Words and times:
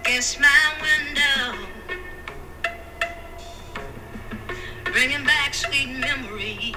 against 0.00 0.38
my 0.38 0.46
window, 0.80 1.58
bringing 4.92 5.24
back 5.24 5.52
sweet 5.54 5.88
memories. 5.88 6.74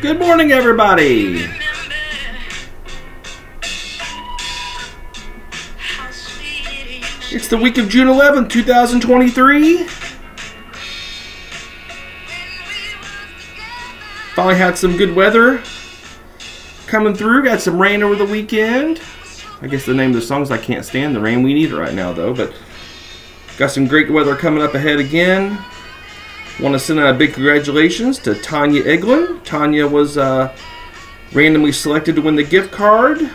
Good 0.00 0.18
morning, 0.18 0.52
everybody. 0.52 1.46
It's 7.30 7.48
the 7.48 7.58
week 7.58 7.76
of 7.76 7.90
June 7.90 8.08
11th, 8.08 8.48
2023. 8.48 9.86
Finally 14.34 14.56
had 14.56 14.78
some 14.78 14.96
good 14.96 15.14
weather 15.14 15.62
coming 16.92 17.14
through. 17.14 17.42
Got 17.42 17.62
some 17.62 17.80
rain 17.80 18.02
over 18.02 18.14
the 18.14 18.26
weekend. 18.26 19.00
I 19.62 19.66
guess 19.66 19.86
the 19.86 19.94
name 19.94 20.10
of 20.10 20.16
the 20.16 20.20
song 20.20 20.42
is 20.42 20.50
I 20.50 20.58
Can't 20.58 20.84
Stand 20.84 21.16
the 21.16 21.20
Rain. 21.20 21.42
We 21.42 21.54
need 21.54 21.72
right 21.72 21.94
now, 21.94 22.12
though. 22.12 22.34
But 22.34 22.52
got 23.56 23.70
some 23.70 23.86
great 23.86 24.10
weather 24.10 24.36
coming 24.36 24.62
up 24.62 24.74
ahead 24.74 24.98
again. 24.98 25.58
Want 26.60 26.74
to 26.74 26.78
send 26.78 27.00
out 27.00 27.14
a 27.14 27.16
big 27.16 27.32
congratulations 27.32 28.18
to 28.18 28.34
Tanya 28.34 28.82
Eglin. 28.82 29.42
Tanya 29.42 29.86
was 29.86 30.18
uh, 30.18 30.54
randomly 31.32 31.72
selected 31.72 32.14
to 32.16 32.20
win 32.20 32.36
the 32.36 32.44
gift 32.44 32.72
card 32.72 33.30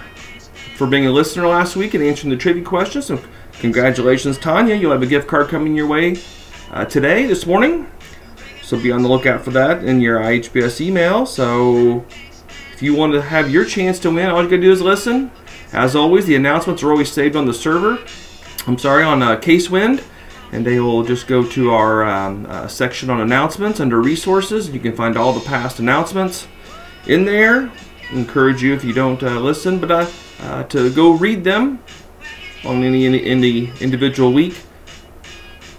for 0.75 0.85
being 0.85 1.07
a 1.07 1.11
listener 1.11 1.47
last 1.47 1.75
week 1.75 1.95
and 1.95 2.03
answering 2.03 2.29
the 2.29 2.37
trivia 2.37 2.63
questions. 2.63 3.07
So, 3.07 3.19
congratulations, 3.53 4.37
Tanya. 4.37 4.75
You'll 4.75 4.91
have 4.91 5.01
a 5.01 5.07
gift 5.07 5.27
card 5.27 5.47
coming 5.47 5.75
your 5.75 5.87
way 5.87 6.21
uh, 6.69 6.85
today, 6.85 7.25
this 7.25 7.47
morning. 7.47 7.91
So, 8.61 8.79
be 8.79 8.91
on 8.91 9.01
the 9.01 9.09
lookout 9.09 9.43
for 9.43 9.49
that 9.51 9.83
in 9.83 9.99
your 9.99 10.19
IHBS 10.19 10.79
email. 10.79 11.25
So, 11.25 12.05
if 12.77 12.83
you 12.83 12.93
want 12.93 13.13
to 13.13 13.23
have 13.23 13.49
your 13.49 13.65
chance 13.65 13.97
to 13.97 14.11
win, 14.11 14.29
all 14.29 14.43
you 14.43 14.47
got 14.47 14.57
to 14.57 14.61
do 14.61 14.71
is 14.71 14.83
listen. 14.83 15.31
As 15.73 15.95
always, 15.95 16.27
the 16.27 16.35
announcements 16.35 16.83
are 16.83 16.91
always 16.91 17.11
saved 17.11 17.35
on 17.35 17.47
the 17.47 17.53
server. 17.53 17.97
I'm 18.67 18.77
sorry, 18.77 19.03
on 19.03 19.23
uh, 19.23 19.39
Casewind. 19.39 20.03
And 20.51 20.63
they 20.63 20.79
will 20.79 21.01
just 21.01 21.25
go 21.25 21.43
to 21.43 21.71
our 21.71 22.05
um, 22.05 22.45
uh, 22.45 22.67
section 22.67 23.09
on 23.09 23.19
announcements 23.19 23.79
under 23.79 23.99
resources. 23.99 24.69
You 24.69 24.79
can 24.79 24.95
find 24.95 25.17
all 25.17 25.33
the 25.33 25.43
past 25.43 25.79
announcements 25.79 26.47
in 27.07 27.25
there. 27.25 27.71
Encourage 28.11 28.61
you 28.61 28.75
if 28.75 28.83
you 28.83 28.93
don't 28.93 29.23
uh, 29.23 29.39
listen, 29.39 29.79
but 29.79 29.89
uh, 29.89 30.07
uh, 30.41 30.63
to 30.65 30.93
go 30.93 31.13
read 31.13 31.43
them 31.43 31.79
on 32.63 32.83
any, 32.83 33.07
any 33.07 33.25
any 33.25 33.71
individual 33.81 34.31
week. 34.31 34.55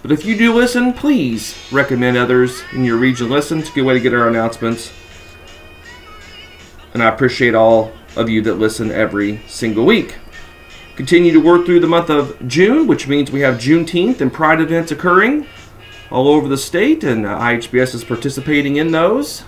But 0.01 0.11
if 0.11 0.25
you 0.25 0.37
do 0.37 0.53
listen, 0.53 0.91
please 0.91 1.57
recommend 1.71 2.17
others 2.17 2.61
in 2.73 2.83
your 2.83 2.97
region 2.97 3.29
listen. 3.29 3.59
It's 3.59 3.69
a 3.69 3.71
good 3.71 3.85
way 3.85 3.93
to 3.93 4.01
get 4.01 4.13
our 4.13 4.27
announcements. 4.27 4.91
And 6.93 7.03
I 7.03 7.07
appreciate 7.07 7.55
all 7.55 7.91
of 8.15 8.29
you 8.29 8.41
that 8.41 8.55
listen 8.55 8.91
every 8.91 9.41
single 9.47 9.85
week. 9.85 10.17
Continue 10.95 11.31
to 11.31 11.39
work 11.39 11.65
through 11.65 11.79
the 11.79 11.87
month 11.87 12.09
of 12.09 12.47
June, 12.47 12.87
which 12.87 13.07
means 13.07 13.31
we 13.31 13.39
have 13.41 13.55
Juneteenth 13.55 14.19
and 14.19 14.33
Pride 14.33 14.59
events 14.59 14.91
occurring 14.91 15.47
all 16.11 16.27
over 16.27 16.47
the 16.47 16.57
state, 16.57 17.03
and 17.03 17.25
uh, 17.25 17.39
IHBS 17.39 17.95
is 17.95 18.03
participating 18.03 18.75
in 18.75 18.91
those. 18.91 19.43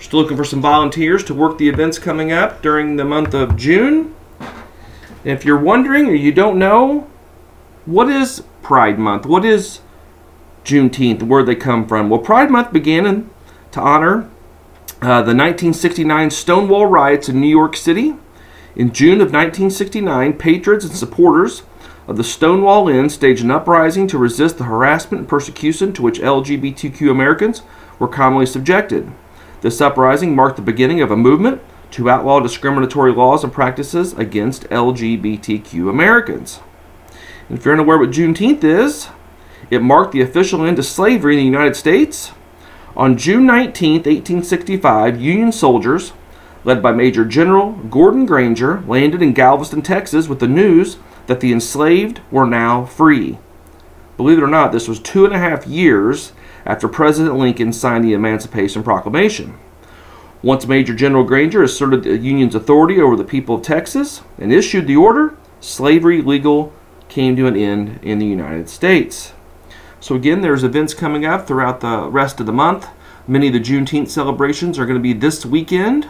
Still 0.00 0.20
looking 0.20 0.36
for 0.36 0.44
some 0.44 0.60
volunteers 0.60 1.24
to 1.24 1.34
work 1.34 1.56
the 1.56 1.68
events 1.68 1.98
coming 1.98 2.32
up 2.32 2.60
during 2.60 2.96
the 2.96 3.04
month 3.04 3.32
of 3.32 3.56
June. 3.56 4.14
And 4.40 5.32
if 5.38 5.44
you're 5.44 5.58
wondering 5.58 6.08
or 6.08 6.14
you 6.14 6.32
don't 6.32 6.58
know, 6.58 7.08
what 7.86 8.08
is 8.08 8.42
Pride 8.60 8.98
Month? 8.98 9.24
What 9.24 9.44
is 9.44 9.80
Juneteenth? 10.64 11.22
Where 11.22 11.44
they 11.44 11.54
come 11.54 11.86
from? 11.86 12.10
Well, 12.10 12.20
Pride 12.20 12.50
Month 12.50 12.72
began 12.72 13.06
in, 13.06 13.30
to 13.70 13.80
honor 13.80 14.28
uh, 15.02 15.18
the 15.20 15.34
1969 15.34 16.30
Stonewall 16.30 16.86
riots 16.86 17.28
in 17.28 17.40
New 17.40 17.48
York 17.48 17.74
City. 17.74 18.14
In 18.76 18.92
June 18.92 19.20
of 19.20 19.32
1969, 19.32 20.38
patrons 20.38 20.84
and 20.84 20.94
supporters 20.94 21.64
of 22.06 22.16
the 22.16 22.22
Stonewall 22.22 22.88
Inn 22.88 23.10
staged 23.10 23.42
an 23.42 23.50
uprising 23.50 24.06
to 24.06 24.16
resist 24.16 24.58
the 24.58 24.64
harassment 24.64 25.22
and 25.22 25.28
persecution 25.28 25.92
to 25.94 26.02
which 26.02 26.20
LGBTQ 26.20 27.10
Americans 27.10 27.62
were 27.98 28.06
commonly 28.06 28.46
subjected. 28.46 29.10
This 29.60 29.80
uprising 29.80 30.36
marked 30.36 30.54
the 30.54 30.62
beginning 30.62 31.00
of 31.00 31.10
a 31.10 31.16
movement 31.16 31.60
to 31.90 32.08
outlaw 32.08 32.38
discriminatory 32.38 33.12
laws 33.12 33.42
and 33.42 33.52
practices 33.52 34.12
against 34.12 34.68
LGBTQ 34.70 35.90
Americans. 35.90 36.60
And 37.48 37.58
if 37.58 37.64
you're 37.64 37.74
unaware 37.74 37.98
what 37.98 38.10
Juneteenth 38.10 38.62
is, 38.62 39.08
it 39.68 39.82
marked 39.82 40.12
the 40.12 40.22
official 40.22 40.64
end 40.64 40.76
to 40.76 40.84
slavery 40.84 41.34
in 41.34 41.40
the 41.40 41.44
United 41.44 41.74
States. 41.74 42.30
On 42.94 43.16
June 43.16 43.46
19, 43.46 43.94
1865, 43.94 45.18
Union 45.18 45.50
soldiers, 45.50 46.12
led 46.62 46.82
by 46.82 46.92
Major 46.92 47.24
General 47.24 47.72
Gordon 47.72 48.26
Granger, 48.26 48.82
landed 48.86 49.22
in 49.22 49.32
Galveston, 49.32 49.80
Texas, 49.80 50.28
with 50.28 50.40
the 50.40 50.46
news 50.46 50.98
that 51.26 51.40
the 51.40 51.52
enslaved 51.52 52.20
were 52.30 52.46
now 52.46 52.84
free. 52.84 53.38
Believe 54.18 54.36
it 54.36 54.44
or 54.44 54.48
not, 54.48 54.72
this 54.72 54.88
was 54.88 55.00
two 55.00 55.24
and 55.24 55.34
a 55.34 55.38
half 55.38 55.66
years 55.66 56.32
after 56.66 56.86
President 56.86 57.36
Lincoln 57.36 57.72
signed 57.72 58.04
the 58.04 58.12
Emancipation 58.12 58.82
Proclamation. 58.82 59.58
Once 60.42 60.66
Major 60.66 60.94
General 60.94 61.24
Granger 61.24 61.62
asserted 61.62 62.02
the 62.02 62.18
Union's 62.18 62.54
authority 62.54 63.00
over 63.00 63.16
the 63.16 63.24
people 63.24 63.54
of 63.54 63.62
Texas 63.62 64.20
and 64.38 64.52
issued 64.52 64.86
the 64.86 64.96
order, 64.96 65.34
slavery 65.60 66.20
legal 66.20 66.74
came 67.08 67.36
to 67.36 67.46
an 67.46 67.56
end 67.56 68.00
in 68.02 68.18
the 68.18 68.26
United 68.26 68.68
States. 68.68 69.32
So 70.02 70.16
again, 70.16 70.40
there's 70.40 70.64
events 70.64 70.94
coming 70.94 71.24
up 71.24 71.46
throughout 71.46 71.78
the 71.78 72.08
rest 72.10 72.40
of 72.40 72.46
the 72.46 72.52
month. 72.52 72.88
Many 73.28 73.46
of 73.46 73.52
the 73.52 73.60
Juneteenth 73.60 74.08
celebrations 74.08 74.76
are 74.76 74.84
going 74.84 74.98
to 74.98 75.02
be 75.02 75.12
this 75.12 75.46
weekend. 75.46 76.08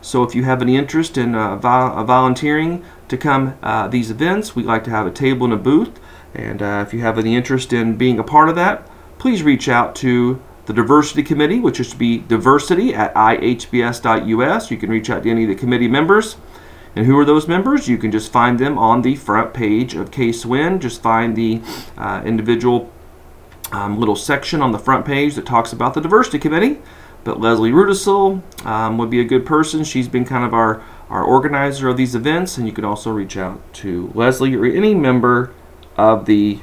So 0.00 0.22
if 0.22 0.34
you 0.34 0.44
have 0.44 0.62
any 0.62 0.78
interest 0.78 1.18
in 1.18 1.34
uh, 1.34 1.60
uh, 1.62 2.04
volunteering 2.04 2.82
to 3.08 3.18
come 3.18 3.58
uh, 3.62 3.86
these 3.88 4.10
events, 4.10 4.56
we'd 4.56 4.64
like 4.64 4.82
to 4.84 4.90
have 4.90 5.06
a 5.06 5.10
table 5.10 5.44
and 5.44 5.52
a 5.52 5.58
booth. 5.58 6.00
And 6.32 6.62
uh, 6.62 6.82
if 6.86 6.94
you 6.94 7.02
have 7.02 7.18
any 7.18 7.36
interest 7.36 7.74
in 7.74 7.98
being 7.98 8.18
a 8.18 8.24
part 8.24 8.48
of 8.48 8.54
that, 8.54 8.90
please 9.18 9.42
reach 9.42 9.68
out 9.68 9.94
to 9.96 10.40
the 10.64 10.72
Diversity 10.72 11.22
Committee, 11.22 11.60
which 11.60 11.78
is 11.78 11.90
to 11.90 11.98
be 11.98 12.20
diversity 12.20 12.94
at 12.94 13.12
ihbs.us. 13.14 14.70
You 14.70 14.78
can 14.78 14.88
reach 14.88 15.10
out 15.10 15.22
to 15.24 15.30
any 15.30 15.42
of 15.42 15.50
the 15.50 15.54
committee 15.54 15.88
members. 15.88 16.36
And 16.96 17.04
who 17.04 17.18
are 17.18 17.26
those 17.26 17.46
members? 17.46 17.88
You 17.88 17.98
can 17.98 18.10
just 18.10 18.32
find 18.32 18.58
them 18.58 18.78
on 18.78 19.02
the 19.02 19.16
front 19.16 19.52
page 19.52 19.94
of 19.94 20.10
Case 20.10 20.46
Win. 20.46 20.80
Just 20.80 21.02
find 21.02 21.36
the 21.36 21.60
uh, 21.98 22.22
individual 22.24 22.90
um, 23.74 23.98
little 23.98 24.14
section 24.14 24.62
on 24.62 24.70
the 24.70 24.78
front 24.78 25.04
page 25.04 25.34
that 25.34 25.44
talks 25.44 25.72
about 25.72 25.94
the 25.94 26.00
Diversity 26.00 26.38
Committee. 26.38 26.78
But 27.24 27.40
Leslie 27.40 27.72
Rudisil 27.72 28.64
um, 28.64 28.98
would 28.98 29.10
be 29.10 29.20
a 29.20 29.24
good 29.24 29.44
person. 29.44 29.82
She's 29.82 30.06
been 30.06 30.24
kind 30.24 30.44
of 30.44 30.54
our, 30.54 30.82
our 31.08 31.24
organizer 31.24 31.88
of 31.88 31.96
these 31.96 32.14
events, 32.14 32.56
and 32.56 32.66
you 32.68 32.72
can 32.72 32.84
also 32.84 33.10
reach 33.10 33.36
out 33.36 33.60
to 33.74 34.12
Leslie 34.14 34.54
or 34.54 34.64
any 34.64 34.94
member 34.94 35.52
of 35.96 36.26
the 36.26 36.60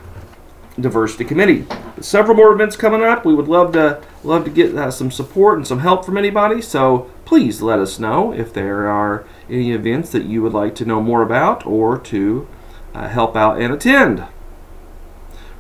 Diversity 0.80 1.26
Committee. 1.26 1.66
Several 2.00 2.36
more 2.36 2.54
events 2.54 2.78
coming 2.78 3.04
up. 3.04 3.26
We 3.26 3.36
would 3.36 3.50
love 3.50 3.74
to 3.74 4.02
love 4.24 4.46
to 4.46 4.50
get 4.50 4.74
uh, 4.74 4.90
some 4.90 5.12
support 5.12 5.58
and 5.58 5.68
some 5.68 5.80
help 5.80 6.06
from 6.06 6.16
anybody. 6.16 6.62
So 6.62 7.12
please 7.26 7.62
let 7.62 7.80
us 7.80 8.00
know 8.00 8.32
if 8.32 8.54
there 8.54 8.88
are 8.88 9.26
any 9.50 9.74
events 9.74 10.12
that 10.12 10.24
you 10.24 10.42
would 10.44 10.54
like 10.54 10.76
to 10.76 10.86
know 10.86 11.02
more 11.02 11.24
about 11.24 11.66
or 11.66 11.98
to 11.98 12.48
uh, 12.94 13.10
help 13.10 13.36
out 13.36 13.60
and 13.60 13.74
attend. 13.74 14.26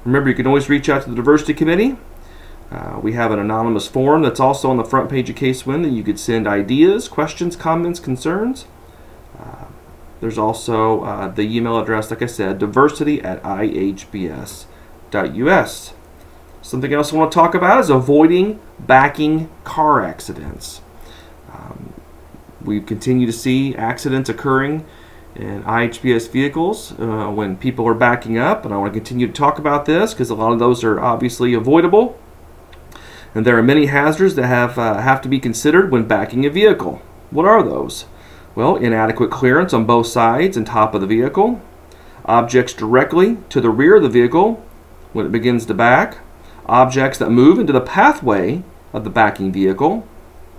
Remember, 0.03 0.29
you 0.29 0.35
can 0.35 0.47
always 0.47 0.69
reach 0.69 0.89
out 0.89 1.03
to 1.03 1.09
the 1.09 1.16
Diversity 1.16 1.53
Committee. 1.53 1.97
Uh, 2.72 3.00
we 3.01 3.13
have 3.13 3.31
an 3.31 3.39
anonymous 3.39 3.88
form 3.88 4.22
that's 4.23 4.39
also 4.39 4.69
on 4.69 4.78
the 4.78 4.84
front 4.84 5.09
page 5.09 5.29
of 5.29 5.35
CaseWin 5.35 5.84
that 5.84 5.89
you 5.89 6.03
could 6.03 6.19
send 6.19 6.47
ideas, 6.47 7.07
questions, 7.07 7.56
comments, 7.56 8.00
concerns. 8.00 8.66
Uh, 9.38 9.66
there's 10.22 10.38
also 10.38 11.03
uh, 11.03 11.28
the 11.28 11.41
email 11.41 11.78
address, 11.78 12.09
like 12.09 12.22
I 12.22 12.28
said, 12.28 12.59
diversity 12.59 13.22
at 13.22 13.44
ihbs.us. 13.44 14.66
Something 16.61 16.93
else 16.93 17.11
I 17.11 17.16
want 17.17 17.31
to 17.31 17.35
talk 17.35 17.55
about 17.55 17.79
is 17.79 17.90
avoiding 17.90 18.59
backing 18.79 19.49
car 19.64 20.05
accidents. 20.05 20.81
Um, 21.52 21.93
we 22.64 22.79
continue 22.79 23.26
to 23.26 23.34
see 23.34 23.76
accidents 23.76 24.29
occurring 24.29 24.85
in 25.35 25.63
IHBS 25.63 26.29
vehicles 26.29 26.93
uh, 26.99 27.29
when 27.29 27.57
people 27.57 27.87
are 27.87 27.93
backing 27.93 28.37
up, 28.37 28.66
and 28.66 28.73
I 28.73 28.78
want 28.78 28.93
to 28.93 28.99
continue 28.99 29.28
to 29.28 29.33
talk 29.33 29.57
about 29.57 29.85
this 29.85 30.13
because 30.13 30.29
a 30.29 30.35
lot 30.35 30.51
of 30.51 30.59
those 30.59 30.83
are 30.83 30.99
obviously 30.99 31.53
avoidable. 31.53 32.19
And 33.33 33.45
there 33.45 33.57
are 33.57 33.63
many 33.63 33.85
hazards 33.85 34.35
that 34.35 34.47
have 34.47 34.78
uh, 34.78 34.99
have 34.99 35.22
to 35.22 35.29
be 35.29 35.39
considered 35.39 35.91
when 35.91 36.07
backing 36.07 36.45
a 36.45 36.49
vehicle. 36.49 37.01
What 37.29 37.45
are 37.45 37.63
those? 37.63 38.05
Well, 38.55 38.75
inadequate 38.75 39.31
clearance 39.31 39.73
on 39.73 39.85
both 39.85 40.07
sides 40.07 40.57
and 40.57 40.67
top 40.67 40.93
of 40.93 40.99
the 40.99 41.07
vehicle, 41.07 41.61
objects 42.25 42.73
directly 42.73 43.37
to 43.49 43.61
the 43.61 43.69
rear 43.69 43.95
of 43.95 44.03
the 44.03 44.09
vehicle 44.09 44.63
when 45.13 45.25
it 45.25 45.31
begins 45.31 45.66
to 45.66 45.73
back, 45.73 46.17
objects 46.66 47.17
that 47.19 47.29
move 47.29 47.59
into 47.59 47.73
the 47.73 47.81
pathway 47.81 48.63
of 48.91 49.03
the 49.05 49.09
backing 49.09 49.51
vehicle, 49.51 50.05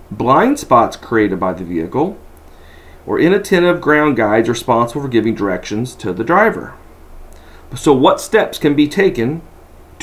blind 0.09 0.59
spots 0.59 0.95
created 0.97 1.39
by 1.39 1.53
the 1.53 1.63
vehicle, 1.63 2.17
or 3.05 3.19
inattentive 3.19 3.81
ground 3.81 4.15
guides 4.15 4.49
responsible 4.49 5.01
for 5.01 5.07
giving 5.07 5.35
directions 5.35 5.95
to 5.95 6.13
the 6.13 6.23
driver. 6.23 6.73
So, 7.75 7.93
what 7.93 8.21
steps 8.21 8.57
can 8.57 8.75
be 8.75 8.87
taken 8.87 9.41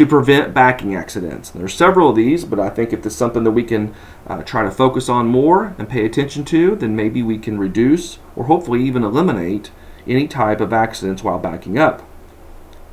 to 0.00 0.06
prevent 0.06 0.54
backing 0.54 0.94
accidents. 0.94 1.50
There 1.50 1.62
are 1.62 1.68
several 1.68 2.08
of 2.08 2.16
these, 2.16 2.46
but 2.46 2.58
I 2.58 2.70
think 2.70 2.92
if 2.92 3.04
it's 3.04 3.14
something 3.14 3.44
that 3.44 3.50
we 3.50 3.62
can 3.62 3.94
uh, 4.26 4.42
try 4.42 4.62
to 4.62 4.70
focus 4.70 5.10
on 5.10 5.26
more 5.26 5.74
and 5.76 5.90
pay 5.90 6.06
attention 6.06 6.42
to, 6.46 6.74
then 6.74 6.96
maybe 6.96 7.22
we 7.22 7.36
can 7.36 7.58
reduce 7.58 8.18
or 8.34 8.44
hopefully 8.44 8.82
even 8.82 9.04
eliminate 9.04 9.70
any 10.06 10.26
type 10.26 10.62
of 10.62 10.72
accidents 10.72 11.22
while 11.22 11.38
backing 11.38 11.78
up. 11.78 12.02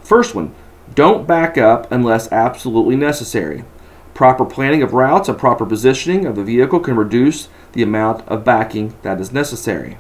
First 0.02 0.36
one, 0.36 0.54
don't 0.96 1.26
back 1.26 1.58
up 1.58 1.90
unless 1.92 2.30
absolutely 2.30 2.98
necessary. 2.98 3.64
Proper 4.18 4.46
planning 4.46 4.82
of 4.82 4.94
routes 4.94 5.30
and 5.30 5.38
proper 5.38 5.64
positioning 5.64 6.26
of 6.26 6.36
the 6.36 6.44
vehicle 6.44 6.80
can 6.80 6.96
reduce 6.96 7.50
the 7.74 7.84
amount 7.84 8.28
of 8.28 8.44
backing 8.44 8.96
that 9.04 9.22
is 9.22 9.32
necessary. 9.32 10.00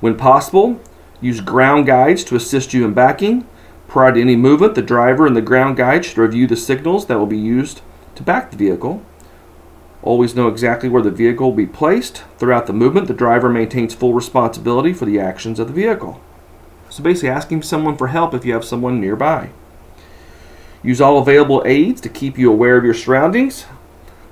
When 0.00 0.16
possible, 0.16 0.80
use 1.20 1.40
ground 1.40 1.86
guides 1.86 2.24
to 2.24 2.34
assist 2.34 2.74
you 2.74 2.84
in 2.84 2.94
backing. 2.94 3.46
Prior 3.86 4.12
to 4.12 4.20
any 4.20 4.34
movement, 4.34 4.74
the 4.74 4.82
driver 4.82 5.24
and 5.24 5.36
the 5.36 5.40
ground 5.40 5.76
guide 5.76 6.04
should 6.04 6.18
review 6.18 6.48
the 6.48 6.56
signals 6.56 7.06
that 7.06 7.16
will 7.16 7.26
be 7.26 7.38
used 7.38 7.80
to 8.16 8.24
back 8.24 8.50
the 8.50 8.56
vehicle. 8.56 9.04
Always 10.02 10.34
know 10.34 10.48
exactly 10.48 10.88
where 10.88 11.00
the 11.00 11.12
vehicle 11.12 11.50
will 11.50 11.56
be 11.56 11.64
placed. 11.64 12.24
Throughout 12.38 12.66
the 12.66 12.72
movement, 12.72 13.06
the 13.06 13.14
driver 13.14 13.48
maintains 13.48 13.94
full 13.94 14.14
responsibility 14.14 14.92
for 14.92 15.04
the 15.04 15.20
actions 15.20 15.60
of 15.60 15.68
the 15.68 15.74
vehicle. 15.74 16.20
So 16.90 17.04
basically, 17.04 17.28
asking 17.28 17.62
someone 17.62 17.96
for 17.96 18.08
help 18.08 18.34
if 18.34 18.44
you 18.44 18.52
have 18.54 18.64
someone 18.64 19.00
nearby. 19.00 19.50
Use 20.82 21.00
all 21.00 21.18
available 21.18 21.62
aids 21.64 22.00
to 22.00 22.08
keep 22.08 22.36
you 22.36 22.50
aware 22.50 22.76
of 22.76 22.84
your 22.84 22.94
surroundings. 22.94 23.66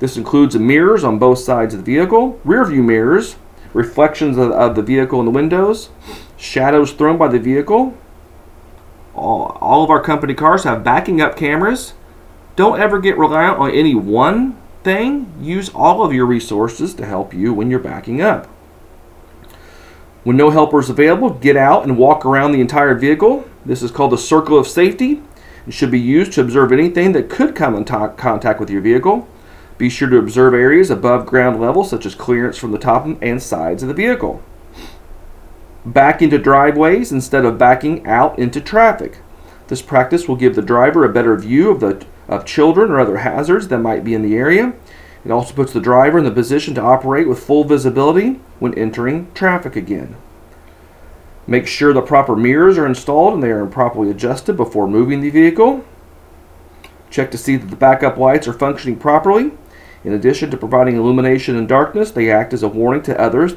This 0.00 0.16
includes 0.16 0.56
mirrors 0.56 1.04
on 1.04 1.18
both 1.18 1.38
sides 1.38 1.74
of 1.74 1.84
the 1.84 1.92
vehicle, 1.94 2.40
rear 2.44 2.64
view 2.64 2.82
mirrors, 2.82 3.36
reflections 3.72 4.36
of, 4.36 4.50
of 4.50 4.74
the 4.74 4.82
vehicle 4.82 5.20
in 5.20 5.26
the 5.26 5.30
windows, 5.30 5.90
shadows 6.36 6.92
thrown 6.92 7.18
by 7.18 7.28
the 7.28 7.38
vehicle. 7.38 7.96
All, 9.14 9.58
all 9.60 9.84
of 9.84 9.90
our 9.90 10.02
company 10.02 10.34
cars 10.34 10.64
have 10.64 10.82
backing 10.82 11.20
up 11.20 11.36
cameras. 11.36 11.94
Don't 12.56 12.80
ever 12.80 12.98
get 12.98 13.18
reliant 13.18 13.58
on 13.58 13.70
any 13.70 13.94
one 13.94 14.56
thing. 14.82 15.32
Use 15.40 15.68
all 15.68 16.04
of 16.04 16.12
your 16.12 16.26
resources 16.26 16.94
to 16.94 17.06
help 17.06 17.32
you 17.32 17.52
when 17.52 17.70
you're 17.70 17.78
backing 17.78 18.20
up. 18.20 18.46
When 20.24 20.36
no 20.36 20.50
helper 20.50 20.80
is 20.80 20.90
available, 20.90 21.30
get 21.30 21.56
out 21.56 21.84
and 21.84 21.96
walk 21.96 22.26
around 22.26 22.52
the 22.52 22.60
entire 22.60 22.94
vehicle. 22.94 23.48
This 23.64 23.82
is 23.82 23.90
called 23.90 24.12
the 24.12 24.18
circle 24.18 24.58
of 24.58 24.66
safety. 24.66 25.22
It 25.66 25.72
should 25.72 25.90
be 25.90 26.00
used 26.00 26.32
to 26.32 26.40
observe 26.40 26.72
anything 26.72 27.12
that 27.12 27.28
could 27.28 27.54
come 27.54 27.74
in 27.74 27.84
to- 27.86 28.14
contact 28.16 28.60
with 28.60 28.70
your 28.70 28.80
vehicle. 28.80 29.28
Be 29.78 29.88
sure 29.88 30.08
to 30.08 30.18
observe 30.18 30.54
areas 30.54 30.90
above 30.90 31.26
ground 31.26 31.60
level, 31.60 31.84
such 31.84 32.04
as 32.04 32.14
clearance 32.14 32.58
from 32.58 32.72
the 32.72 32.78
top 32.78 33.06
and 33.22 33.42
sides 33.42 33.82
of 33.82 33.88
the 33.88 33.94
vehicle. 33.94 34.42
Back 35.86 36.20
into 36.20 36.38
driveways 36.38 37.12
instead 37.12 37.44
of 37.44 37.58
backing 37.58 38.06
out 38.06 38.38
into 38.38 38.60
traffic. 38.60 39.18
This 39.68 39.80
practice 39.80 40.28
will 40.28 40.36
give 40.36 40.54
the 40.54 40.62
driver 40.62 41.04
a 41.04 41.12
better 41.12 41.36
view 41.36 41.70
of 41.70 41.80
the 41.80 42.04
of 42.28 42.44
children 42.44 42.90
or 42.90 43.00
other 43.00 43.18
hazards 43.18 43.68
that 43.68 43.78
might 43.78 44.04
be 44.04 44.14
in 44.14 44.22
the 44.22 44.36
area. 44.36 44.72
It 45.24 45.30
also 45.30 45.52
puts 45.52 45.72
the 45.72 45.80
driver 45.80 46.18
in 46.18 46.24
the 46.24 46.30
position 46.30 46.74
to 46.76 46.80
operate 46.80 47.28
with 47.28 47.42
full 47.42 47.64
visibility 47.64 48.40
when 48.58 48.72
entering 48.74 49.30
traffic 49.34 49.76
again. 49.76 50.16
Make 51.50 51.66
sure 51.66 51.92
the 51.92 52.00
proper 52.00 52.36
mirrors 52.36 52.78
are 52.78 52.86
installed 52.86 53.34
and 53.34 53.42
they 53.42 53.50
are 53.50 53.66
properly 53.66 54.08
adjusted 54.08 54.56
before 54.56 54.86
moving 54.86 55.20
the 55.20 55.30
vehicle. 55.30 55.84
Check 57.10 57.32
to 57.32 57.38
see 57.38 57.56
that 57.56 57.66
the 57.66 57.76
backup 57.76 58.16
lights 58.16 58.46
are 58.46 58.52
functioning 58.52 58.96
properly. 58.96 59.50
In 60.04 60.12
addition 60.12 60.52
to 60.52 60.56
providing 60.56 60.94
illumination 60.94 61.56
in 61.56 61.66
darkness, 61.66 62.12
they 62.12 62.30
act 62.30 62.52
as 62.52 62.62
a 62.62 62.68
warning 62.68 63.02
to 63.02 63.20
others 63.20 63.56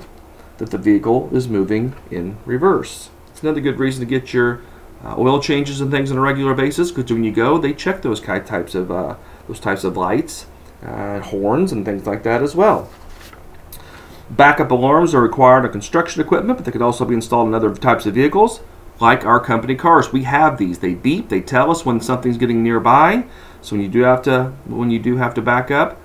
that 0.57 0.71
the 0.71 0.77
vehicle 0.79 1.29
is 1.31 1.47
moving 1.47 1.93
in 2.09 2.37
reverse. 2.47 3.11
It's 3.29 3.43
another 3.43 3.61
good 3.61 3.77
reason 3.77 3.99
to 3.99 4.07
get 4.07 4.33
your 4.33 4.61
uh, 5.03 5.13
oil 5.15 5.39
changes 5.39 5.79
and 5.79 5.91
things 5.91 6.11
on 6.11 6.17
a 6.17 6.21
regular 6.21 6.55
basis 6.55 6.89
because 6.89 7.13
when 7.13 7.23
you 7.23 7.31
go, 7.31 7.59
they 7.59 7.75
check 7.75 8.01
those 8.01 8.19
types 8.19 8.73
of 8.73 8.89
uh, 8.89 9.17
those 9.47 9.59
types 9.59 9.83
of 9.83 9.95
lights, 9.95 10.47
uh, 10.83 11.19
horns, 11.19 11.71
and 11.71 11.85
things 11.85 12.07
like 12.07 12.23
that 12.23 12.41
as 12.41 12.55
well. 12.55 12.89
Backup 14.35 14.71
alarms 14.71 15.13
are 15.13 15.21
required 15.21 15.63
on 15.63 15.71
construction 15.71 16.19
equipment, 16.19 16.57
but 16.57 16.65
they 16.65 16.71
can 16.71 16.81
also 16.81 17.05
be 17.05 17.13
installed 17.13 17.47
in 17.47 17.53
other 17.53 17.73
types 17.75 18.07
of 18.07 18.15
vehicles, 18.15 18.61
like 18.99 19.25
our 19.25 19.39
company 19.39 19.75
cars. 19.75 20.11
We 20.11 20.23
have 20.23 20.57
these. 20.57 20.79
They 20.79 20.95
beep. 20.95 21.29
They 21.29 21.39
tell 21.39 21.69
us 21.69 21.85
when 21.85 22.01
something's 22.01 22.37
getting 22.37 22.63
nearby. 22.63 23.25
So 23.61 23.75
when 23.75 23.83
you 23.83 23.89
do 23.89 24.01
have 24.01 24.23
to 24.23 24.53
when 24.65 24.89
you 24.89 24.97
do 24.97 25.17
have 25.17 25.35
to 25.35 25.41
back 25.41 25.69
up, 25.69 26.01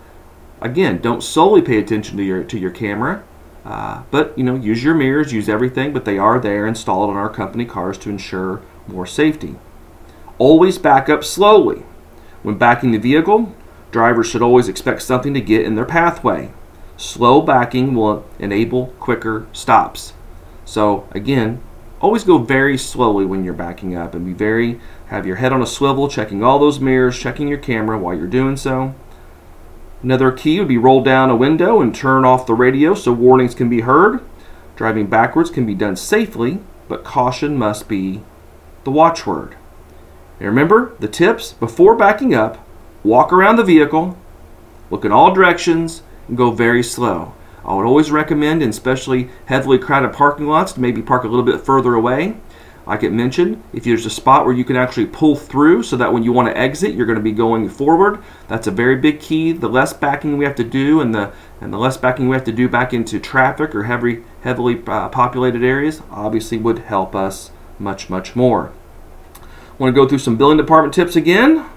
again, 0.61 1.01
don't 1.01 1.23
solely 1.23 1.63
pay 1.63 1.79
attention 1.79 2.19
to 2.19 2.23
your 2.23 2.45
to 2.45 2.59
your 2.59 2.71
camera. 2.71 3.25
Uh, 3.65 4.03
but 4.11 4.37
you 4.37 4.45
know, 4.45 4.57
use 4.57 4.85
your 4.85 4.95
mirrors, 4.95 5.33
use 5.33 5.49
everything, 5.49 5.95
but 5.95 6.05
they 6.05 6.19
are 6.19 6.39
there 6.39 6.67
installed 6.67 7.09
on 7.09 7.17
our 7.17 7.31
company 7.31 7.65
cars 7.65 7.97
to 7.99 8.11
ensure 8.11 8.61
more 8.87 9.07
safety. 9.07 9.57
Always 10.37 10.77
back 10.77 11.09
up 11.09 11.25
slowly. 11.25 11.83
When 12.43 12.59
backing 12.59 12.93
the 12.93 12.99
vehicle, 12.99 13.55
drivers 13.91 14.27
should 14.29 14.43
always 14.43 14.69
expect 14.69 15.03
something 15.03 15.33
to 15.33 15.41
get 15.41 15.65
in 15.65 15.77
their 15.77 15.87
pathway. 15.87 16.51
Slow 16.99 17.41
backing 17.41 17.95
will 17.95 18.27
enable 18.41 18.89
quicker 18.99 19.47
stops. 19.53 20.15
So 20.65 21.09
again, 21.13 21.63
always 22.01 22.25
go 22.25 22.39
very 22.39 22.77
slowly 22.77 23.25
when 23.25 23.45
you're 23.45 23.55
backing 23.55 23.95
up 23.97 24.15
and 24.15 24.27
be 24.27 24.33
very 24.33 24.81
have 25.07 25.25
your 25.25 25.37
head 25.37 25.53
on 25.53 25.63
a 25.63 25.67
swivel, 25.67 26.09
checking 26.09 26.43
all 26.43 26.59
those 26.59 26.81
mirrors, 26.81 27.17
checking 27.17 27.47
your 27.47 27.59
camera 27.59 27.97
while 27.97 28.17
you're 28.17 28.27
doing 28.27 28.57
so. 28.57 28.97
Another 30.03 30.33
key 30.33 30.59
would 30.59 30.69
be 30.69 30.77
roll 30.77 31.01
down 31.01 31.31
a 31.31 31.37
window 31.37 31.81
and 31.81 31.95
turn 31.95 32.25
off 32.25 32.47
the 32.47 32.55
radio 32.55 32.95
so 32.95 33.13
warnings 33.13 33.55
can 33.55 33.69
be 33.69 33.83
heard. 33.83 34.21
Driving 34.75 35.07
backwards 35.07 35.51
can 35.51 35.67
be 35.67 35.77
done 35.77 35.95
safely, 35.95 36.59
but 36.89 37.05
caution 37.05 37.57
must 37.57 37.89
be 37.89 38.23
the 38.83 38.91
watchword. 38.91 39.57
And 40.41 40.49
remember 40.49 40.95
the 40.99 41.09
tips 41.09 41.53
before 41.53 41.95
backing 41.95 42.35
up 42.35 42.65
walk 43.05 43.33
around 43.33 43.55
the 43.55 43.65
vehicle, 43.65 44.19
look 44.91 45.05
in 45.05 45.13
all 45.13 45.33
directions, 45.33 46.03
go 46.35 46.51
very 46.51 46.83
slow. 46.83 47.35
I 47.65 47.75
would 47.75 47.87
always 47.87 48.11
recommend, 48.11 48.63
in 48.63 48.71
especially 48.71 49.29
heavily 49.47 49.79
crowded 49.79 50.13
parking 50.13 50.47
lots, 50.47 50.73
to 50.73 50.81
maybe 50.81 51.03
park 51.03 51.25
a 51.25 51.29
little 51.29 51.45
bit 51.45 51.61
further 51.61 51.95
away. 51.95 52.37
Like 52.87 53.03
it 53.03 53.13
mentioned, 53.13 53.63
if 53.75 53.85
there's 53.85 54.07
a 54.07 54.11
spot 54.11 54.47
where 54.47 54.55
you 54.55 54.65
can 54.65 54.75
actually 54.75 55.05
pull 55.05 55.37
through 55.37 55.83
so 55.83 55.95
that 55.99 56.11
when 56.11 56.23
you 56.23 56.33
want 56.33 56.49
to 56.49 56.57
exit, 56.57 56.95
you're 56.95 57.05
going 57.05 57.19
to 57.19 57.23
be 57.23 57.33
going 57.33 57.69
forward, 57.69 58.23
that's 58.49 58.67
a 58.67 58.71
very 58.71 58.97
big 58.97 59.21
key. 59.21 59.53
The 59.53 59.69
less 59.69 59.93
backing 59.93 60.39
we 60.39 60.47
have 60.47 60.57
to 60.57 60.65
do 60.65 61.03
and 61.03 61.15
the 61.15 61.31
and 61.61 61.71
the 61.71 61.77
less 61.77 61.99
backing 61.99 62.31
we 62.31 62.37
have 62.37 62.45
to 62.45 62.53
do 62.53 62.67
back 62.67 62.95
into 62.95 63.21
traffic 63.21 63.75
or 63.75 63.83
heavy, 63.83 64.23
heavily 64.41 64.83
uh, 64.87 65.11
populated 65.11 65.63
areas 65.63 66.01
obviously 66.11 66.57
would 66.57 66.79
help 66.79 67.15
us 67.15 67.51
much, 67.79 68.09
much 68.09 68.35
more. 68.35 68.73
I 69.35 69.75
want 69.77 69.95
to 69.95 70.01
go 70.01 70.09
through 70.09 70.19
some 70.21 70.39
billing 70.39 70.57
department 70.57 70.95
tips 70.95 71.15
again. 71.15 71.69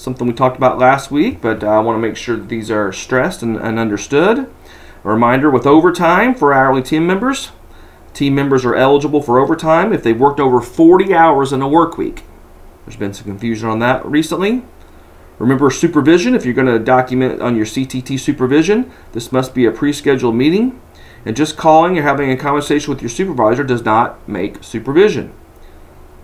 Something 0.00 0.26
we 0.26 0.32
talked 0.32 0.56
about 0.56 0.78
last 0.78 1.10
week, 1.10 1.42
but 1.42 1.62
uh, 1.62 1.66
I 1.66 1.78
want 1.80 1.96
to 1.96 2.00
make 2.00 2.16
sure 2.16 2.34
that 2.34 2.48
these 2.48 2.70
are 2.70 2.90
stressed 2.90 3.42
and, 3.42 3.58
and 3.58 3.78
understood. 3.78 4.38
A 4.38 4.48
reminder 5.06 5.50
with 5.50 5.66
overtime 5.66 6.34
for 6.34 6.54
hourly 6.54 6.80
team 6.80 7.06
members. 7.06 7.50
Team 8.14 8.34
members 8.34 8.64
are 8.64 8.74
eligible 8.74 9.20
for 9.20 9.38
overtime 9.38 9.92
if 9.92 10.02
they've 10.02 10.18
worked 10.18 10.40
over 10.40 10.62
40 10.62 11.12
hours 11.12 11.52
in 11.52 11.60
a 11.60 11.68
work 11.68 11.98
week. 11.98 12.22
There's 12.86 12.96
been 12.96 13.12
some 13.12 13.26
confusion 13.26 13.68
on 13.68 13.78
that 13.80 14.02
recently. 14.06 14.62
Remember 15.38 15.70
supervision, 15.70 16.34
if 16.34 16.46
you're 16.46 16.54
going 16.54 16.66
to 16.66 16.78
document 16.78 17.42
on 17.42 17.54
your 17.54 17.66
CTT 17.66 18.18
supervision, 18.18 18.90
this 19.12 19.30
must 19.30 19.54
be 19.54 19.66
a 19.66 19.70
pre 19.70 19.92
scheduled 19.92 20.34
meeting. 20.34 20.80
And 21.26 21.36
just 21.36 21.58
calling 21.58 21.98
or 21.98 22.02
having 22.02 22.30
a 22.30 22.38
conversation 22.38 22.90
with 22.90 23.02
your 23.02 23.10
supervisor 23.10 23.64
does 23.64 23.84
not 23.84 24.26
make 24.26 24.64
supervision. 24.64 25.34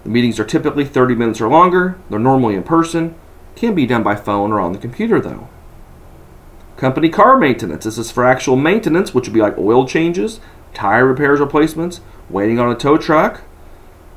The 0.05 0.09
meetings 0.09 0.41
are 0.41 0.47
typically 0.47 0.87
30 0.87 1.15
minutes 1.15 1.43
or 1.43 1.49
longer, 1.49 1.99
they're 2.09 2.19
normally 2.19 2.55
in 2.55 2.63
person, 2.63 3.15
can 3.57 3.75
be 3.75 3.87
done 3.87 4.05
by 4.05 4.15
phone 4.15 4.53
or 4.53 4.61
on 4.61 4.73
the 4.73 4.79
computer 4.79 5.21
though. 5.21 5.49
Company 6.77 7.09
car 7.09 7.39
maintenance. 7.39 7.85
This 7.85 7.99
is 7.99 8.11
for 8.11 8.25
actual 8.25 8.55
maintenance, 8.55 9.15
which 9.15 9.27
would 9.27 9.35
be 9.35 9.41
like 9.41 9.57
oil 9.59 9.89
changes, 9.89 10.41
tire 10.75 11.07
repairs, 11.07 11.41
replacements, 11.41 12.01
waiting 12.29 12.59
on 12.59 12.71
a 12.71 12.77
tow 12.77 12.99
truck, 12.99 13.43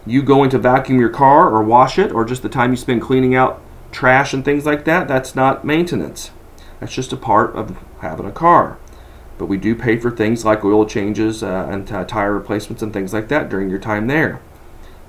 you 0.06 0.22
going 0.22 0.50
to 0.50 0.60
vacuum 0.60 1.00
your 1.00 1.10
car 1.10 1.50
or 1.50 1.64
wash 1.64 1.98
it, 1.98 2.12
or 2.12 2.26
just 2.26 2.42
the 2.42 2.50
time 2.50 2.72
you 2.72 2.78
spend 2.78 3.02
cleaning 3.02 3.34
out 3.34 3.62
trash 3.92 4.34
and 4.34 4.44
things 4.44 4.66
like 4.66 4.84
that. 4.86 5.08
That's 5.08 5.36
not 5.36 5.64
maintenance. 5.64 6.32
That's 6.80 6.94
just 6.94 7.14
a 7.14 7.18
part 7.18 7.56
of 7.56 7.78
having 8.02 8.26
a 8.26 8.32
car. 8.32 8.78
But 9.38 9.46
we 9.46 9.58
do 9.58 9.74
pay 9.74 9.98
for 9.98 10.12
things 10.12 10.44
like 10.44 10.66
oil 10.66 10.86
changes 10.86 11.42
uh, 11.42 11.68
and 11.70 11.90
uh, 11.92 12.04
tire 12.04 12.34
replacements 12.34 12.84
and 12.84 12.92
things 12.92 13.14
like 13.14 13.30
that 13.30 13.50
during 13.50 13.70
your 13.70 13.80
time 13.80 14.08
there. 14.08 14.42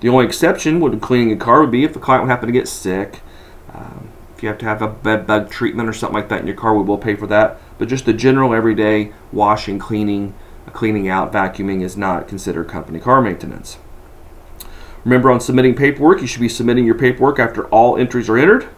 The 0.01 0.09
only 0.09 0.25
exception 0.25 0.81
when 0.81 0.99
cleaning 1.01 1.33
a 1.33 1.37
car 1.37 1.61
would 1.61 1.71
be 1.71 1.85
if 1.85 1.93
the 1.93 1.99
client 1.99 2.25
would 2.25 2.31
happen 2.31 2.47
to 2.47 2.53
get 2.53 2.69
sick. 2.69 3.21
Um, 3.73 4.10
you 4.43 4.49
have 4.49 4.59
to 4.59 4.65
have 4.67 4.83
a 4.83 4.89
bed 4.89 5.27
bug 5.27 5.51
treatment 5.51 5.89
or 5.89 5.93
something 5.93 6.15
like 6.15 6.29
that 6.29 6.41
in 6.41 6.47
your 6.47 6.57
car, 6.57 6.75
we 6.75 6.83
will 6.83 6.99
pay 6.99 7.15
for 7.15 7.27
that. 7.29 7.59
But 7.79 7.89
just 7.89 8.07
the 8.07 8.13
general 8.13 8.55
everyday 8.55 9.13
washing, 9.33 9.79
cleaning, 9.79 10.35
cleaning 10.73 11.09
out, 11.09 11.33
vacuuming 11.33 11.83
is 11.83 11.97
not 11.97 12.29
considered 12.29 12.69
company 12.69 13.01
car 13.01 13.21
maintenance. 13.21 13.79
Remember 15.05 15.31
on 15.31 15.41
submitting 15.41 15.75
paperwork, 15.75 16.21
you 16.21 16.27
should 16.27 16.41
be 16.41 16.49
submitting 16.49 16.85
your 16.85 16.95
paperwork 16.95 17.39
after 17.39 17.67
all 17.69 17.97
entries 17.97 18.29
are 18.29 18.37
entered. 18.37 18.69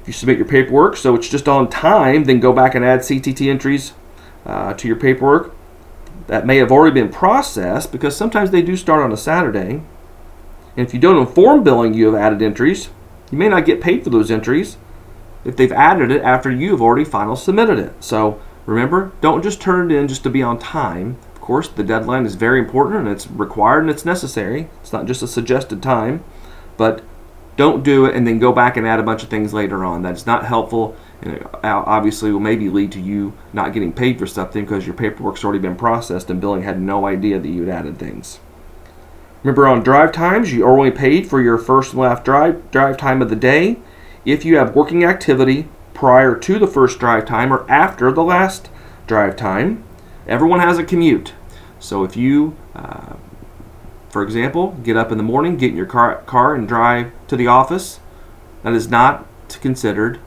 If 0.00 0.08
you 0.08 0.12
submit 0.12 0.38
your 0.38 0.48
paperwork 0.48 0.96
so 0.96 1.14
it's 1.14 1.28
just 1.28 1.48
on 1.48 1.68
time, 1.68 2.24
then 2.24 2.40
go 2.40 2.52
back 2.52 2.74
and 2.74 2.84
add 2.84 3.00
CTT 3.00 3.48
entries 3.48 3.92
uh, 4.46 4.74
to 4.74 4.88
your 4.88 4.96
paperwork. 4.96 5.54
That 6.26 6.46
may 6.46 6.56
have 6.56 6.72
already 6.72 6.94
been 6.94 7.12
processed 7.12 7.92
because 7.92 8.16
sometimes 8.16 8.50
they 8.50 8.62
do 8.62 8.76
start 8.76 9.02
on 9.02 9.12
a 9.12 9.16
Saturday. 9.16 9.82
And 10.76 10.86
if 10.86 10.94
you 10.94 11.00
don't 11.00 11.18
inform 11.18 11.62
billing 11.62 11.94
you 11.94 12.06
have 12.06 12.14
added 12.14 12.42
entries, 12.42 12.88
You 13.32 13.38
may 13.38 13.48
not 13.48 13.64
get 13.64 13.80
paid 13.80 14.04
for 14.04 14.10
those 14.10 14.30
entries 14.30 14.76
if 15.44 15.56
they've 15.56 15.72
added 15.72 16.10
it 16.10 16.22
after 16.22 16.50
you've 16.50 16.82
already 16.82 17.04
final 17.04 17.36
submitted 17.36 17.78
it. 17.78 17.92
So 18.02 18.40
remember, 18.66 19.12
don't 19.20 19.42
just 19.42 19.60
turn 19.60 19.90
it 19.90 19.96
in 19.96 20.08
just 20.08 20.22
to 20.24 20.30
be 20.30 20.42
on 20.42 20.58
time. 20.58 21.18
Of 21.34 21.40
course, 21.40 21.68
the 21.68 21.82
deadline 21.82 22.26
is 22.26 22.36
very 22.36 22.58
important 22.58 23.00
and 23.00 23.08
it's 23.08 23.28
required 23.28 23.80
and 23.80 23.90
it's 23.90 24.04
necessary. 24.04 24.68
It's 24.80 24.92
not 24.92 25.06
just 25.06 25.22
a 25.22 25.26
suggested 25.26 25.82
time, 25.82 26.22
but 26.76 27.02
don't 27.56 27.82
do 27.82 28.06
it 28.06 28.14
and 28.14 28.26
then 28.26 28.38
go 28.38 28.52
back 28.52 28.76
and 28.76 28.86
add 28.86 29.00
a 29.00 29.02
bunch 29.02 29.22
of 29.22 29.28
things 29.28 29.52
later 29.52 29.84
on. 29.84 30.02
That's 30.02 30.26
not 30.26 30.46
helpful 30.46 30.96
and 31.20 31.34
it 31.34 31.42
uh, 31.42 31.82
obviously 31.86 32.32
will 32.32 32.40
maybe 32.40 32.68
lead 32.68 32.92
to 32.92 33.00
you 33.00 33.32
not 33.52 33.72
getting 33.72 33.92
paid 33.92 34.18
for 34.18 34.26
something 34.26 34.64
because 34.64 34.86
your 34.86 34.94
paperwork's 34.94 35.44
already 35.44 35.60
been 35.60 35.76
processed 35.76 36.30
and 36.30 36.40
billing 36.40 36.62
had 36.62 36.80
no 36.80 37.06
idea 37.06 37.38
that 37.38 37.48
you 37.48 37.64
had 37.64 37.74
added 37.74 37.98
things. 37.98 38.40
Remember 39.42 39.66
on 39.66 39.82
drive 39.82 40.12
times, 40.12 40.52
you 40.52 40.64
are 40.64 40.78
only 40.78 40.90
paid 40.90 41.28
for 41.28 41.40
your 41.40 41.58
first 41.58 41.92
and 41.92 42.00
last 42.00 42.24
drive, 42.24 42.70
drive 42.70 42.96
time 42.96 43.20
of 43.20 43.28
the 43.28 43.36
day 43.36 43.78
if 44.24 44.44
you 44.44 44.56
have 44.56 44.76
working 44.76 45.04
activity 45.04 45.68
prior 45.94 46.34
to 46.34 46.58
the 46.58 46.66
first 46.66 46.98
drive 46.98 47.26
time 47.26 47.52
or 47.52 47.68
after 47.70 48.10
the 48.10 48.24
last 48.24 48.70
drive 49.06 49.36
time. 49.36 49.84
Everyone 50.26 50.60
has 50.60 50.78
a 50.78 50.84
commute. 50.84 51.32
So 51.78 52.04
if 52.04 52.16
you, 52.16 52.56
uh, 52.74 53.16
for 54.08 54.22
example, 54.22 54.72
get 54.82 54.96
up 54.96 55.10
in 55.10 55.18
the 55.18 55.24
morning, 55.24 55.56
get 55.56 55.70
in 55.70 55.76
your 55.76 55.86
car, 55.86 56.22
car 56.22 56.54
and 56.54 56.66
drive 56.66 57.12
to 57.28 57.36
the 57.36 57.46
office, 57.46 58.00
that 58.62 58.72
is 58.72 58.88
not 58.88 59.26
considered 59.48 60.20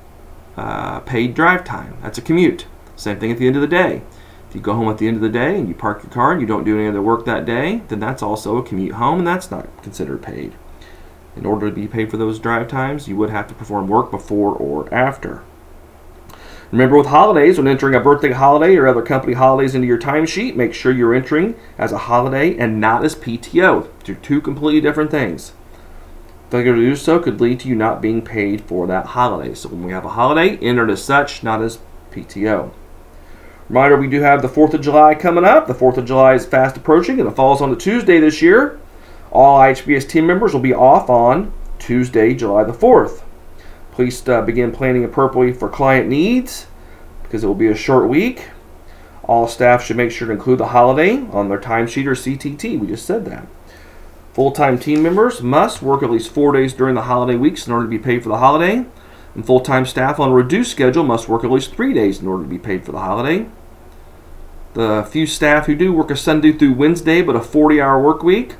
uh, 0.57 0.99
paid 1.01 1.33
drive 1.33 1.63
time. 1.63 1.97
That's 2.01 2.17
a 2.17 2.21
commute. 2.21 2.67
Same 2.95 3.19
thing 3.19 3.31
at 3.31 3.37
the 3.37 3.47
end 3.47 3.55
of 3.55 3.61
the 3.61 3.67
day. 3.67 4.01
If 4.49 4.55
you 4.55 4.61
go 4.61 4.73
home 4.73 4.89
at 4.89 4.97
the 4.97 5.07
end 5.07 5.17
of 5.17 5.21
the 5.21 5.29
day 5.29 5.57
and 5.57 5.67
you 5.67 5.73
park 5.73 6.03
your 6.03 6.11
car 6.11 6.31
and 6.31 6.41
you 6.41 6.47
don't 6.47 6.63
do 6.63 6.77
any 6.77 6.87
other 6.87 7.01
work 7.01 7.25
that 7.25 7.45
day, 7.45 7.81
then 7.87 7.99
that's 7.99 8.23
also 8.23 8.57
a 8.57 8.63
commute 8.63 8.95
home 8.95 9.19
and 9.19 9.27
that's 9.27 9.51
not 9.51 9.67
considered 9.83 10.21
paid. 10.21 10.53
In 11.35 11.45
order 11.45 11.69
to 11.69 11.75
be 11.75 11.87
paid 11.87 12.09
for 12.09 12.17
those 12.17 12.39
drive 12.39 12.67
times, 12.67 13.07
you 13.07 13.15
would 13.17 13.29
have 13.29 13.47
to 13.47 13.53
perform 13.53 13.87
work 13.87 14.11
before 14.11 14.53
or 14.53 14.93
after. 14.93 15.43
Remember 16.71 16.97
with 16.97 17.07
holidays, 17.07 17.57
when 17.57 17.67
entering 17.67 17.93
a 17.93 17.99
birthday 17.99 18.31
holiday 18.31 18.75
or 18.75 18.87
other 18.87 19.01
company 19.01 19.33
holidays 19.33 19.75
into 19.75 19.87
your 19.87 19.99
timesheet, 19.99 20.55
make 20.55 20.73
sure 20.73 20.91
you're 20.91 21.13
entering 21.13 21.55
as 21.77 21.91
a 21.91 21.99
holiday 21.99 22.57
and 22.57 22.81
not 22.81 23.05
as 23.05 23.15
PTO. 23.15 23.87
They're 24.03 24.15
two 24.15 24.41
completely 24.41 24.81
different 24.81 25.11
things. 25.11 25.53
Failure 26.49 26.75
to 26.75 26.81
do 26.81 26.95
so 26.95 27.19
could 27.19 27.41
lead 27.41 27.59
to 27.61 27.67
you 27.67 27.75
not 27.75 28.01
being 28.01 28.21
paid 28.21 28.61
for 28.61 28.87
that 28.87 29.07
holiday. 29.07 29.53
So 29.53 29.69
when 29.69 29.83
we 29.83 29.91
have 29.91 30.05
a 30.05 30.09
holiday, 30.09 30.57
enter 30.57 30.87
it 30.87 30.91
as 30.91 31.03
such, 31.03 31.43
not 31.43 31.61
as 31.61 31.79
PTO. 32.11 32.71
Reminder, 33.69 33.97
we 33.97 34.07
do 34.07 34.21
have 34.21 34.41
the 34.41 34.47
4th 34.47 34.73
of 34.73 34.81
July 34.81 35.15
coming 35.15 35.45
up. 35.45 35.67
The 35.67 35.73
4th 35.73 35.97
of 35.97 36.05
July 36.05 36.35
is 36.35 36.45
fast 36.45 36.77
approaching 36.77 37.19
and 37.19 37.27
it 37.27 37.35
falls 37.35 37.61
on 37.61 37.71
a 37.71 37.75
Tuesday 37.75 38.19
this 38.19 38.41
year. 38.41 38.79
All 39.35 39.59
IHBS 39.59 40.07
team 40.07 40.25
members 40.27 40.53
will 40.53 40.61
be 40.61 40.73
off 40.73 41.09
on 41.09 41.51
Tuesday, 41.77 42.33
July 42.33 42.63
the 42.63 42.71
4th. 42.71 43.21
Please 43.91 44.25
uh, 44.29 44.41
begin 44.41 44.71
planning 44.71 45.03
appropriately 45.03 45.51
for 45.51 45.67
client 45.67 46.07
needs 46.07 46.67
because 47.21 47.43
it 47.43 47.47
will 47.47 47.53
be 47.53 47.67
a 47.67 47.75
short 47.75 48.07
week. 48.07 48.47
All 49.23 49.49
staff 49.49 49.83
should 49.83 49.97
make 49.97 50.11
sure 50.11 50.27
to 50.29 50.33
include 50.33 50.59
the 50.59 50.67
holiday 50.67 51.17
on 51.31 51.49
their 51.49 51.59
timesheet 51.59 52.05
or 52.05 52.13
CTT. 52.13 52.79
We 52.79 52.87
just 52.87 53.05
said 53.05 53.25
that. 53.25 53.45
Full 54.31 54.51
time 54.51 54.79
team 54.79 55.03
members 55.03 55.41
must 55.41 55.81
work 55.81 56.01
at 56.01 56.09
least 56.09 56.31
four 56.31 56.53
days 56.53 56.71
during 56.71 56.95
the 56.95 57.01
holiday 57.01 57.35
weeks 57.35 57.67
in 57.67 57.73
order 57.73 57.87
to 57.87 57.89
be 57.89 57.99
paid 57.99 58.23
for 58.23 58.29
the 58.29 58.37
holiday. 58.37 58.85
And 59.33 59.45
full 59.45 59.59
time 59.59 59.85
staff 59.85 60.17
on 60.17 60.29
a 60.29 60.33
reduced 60.33 60.71
schedule 60.71 61.03
must 61.03 61.27
work 61.27 61.43
at 61.43 61.51
least 61.51 61.75
three 61.75 61.93
days 61.93 62.21
in 62.21 62.27
order 62.29 62.43
to 62.43 62.49
be 62.49 62.57
paid 62.57 62.85
for 62.85 62.93
the 62.93 62.99
holiday. 62.99 63.49
The 64.75 65.05
few 65.11 65.27
staff 65.27 65.65
who 65.65 65.75
do 65.75 65.91
work 65.91 66.09
a 66.09 66.15
Sunday 66.15 66.53
through 66.53 66.75
Wednesday 66.75 67.21
but 67.21 67.35
a 67.35 67.41
40 67.41 67.81
hour 67.81 68.01
work 68.01 68.23
week 68.23 68.55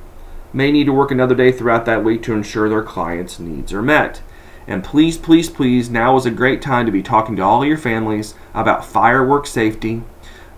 may 0.55 0.71
need 0.71 0.85
to 0.85 0.93
work 0.93 1.12
another 1.12 1.35
day 1.35 1.51
throughout 1.51 1.85
that 1.85 2.03
week 2.03 2.24
to 2.24 2.33
ensure 2.33 2.69
their 2.69 2.81
clients' 2.81 3.39
needs 3.39 3.74
are 3.74 3.81
met. 3.81 4.21
And 4.67 4.83
please, 4.83 5.17
please, 5.17 5.50
please, 5.50 5.89
now 5.89 6.15
is 6.15 6.25
a 6.25 6.31
great 6.31 6.62
time 6.62 6.85
to 6.85 6.91
be 6.91 7.03
talking 7.03 7.35
to 7.35 7.43
all 7.43 7.65
your 7.65 7.77
families 7.77 8.35
about 8.53 8.85
firework 8.85 9.45
safety, 9.45 10.01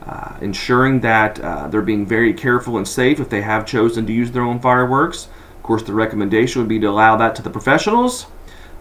uh, 0.05 0.37
ensuring 0.39 1.01
that 1.01 1.39
uh, 1.39 1.67
they're 1.67 1.81
being 1.81 2.05
very 2.05 2.31
careful 2.31 2.77
and 2.77 2.87
safe 2.87 3.19
if 3.19 3.29
they 3.29 3.41
have 3.41 3.65
chosen 3.65 4.05
to 4.05 4.13
use 4.13 4.31
their 4.31 4.43
own 4.43 4.59
fireworks. 4.59 5.27
Of 5.57 5.63
course, 5.63 5.83
the 5.83 5.93
recommendation 5.93 6.61
would 6.61 6.69
be 6.69 6.79
to 6.79 6.87
allow 6.87 7.17
that 7.17 7.35
to 7.35 7.41
the 7.41 7.49
professionals. 7.49 8.27